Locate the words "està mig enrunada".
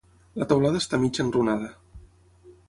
0.83-1.71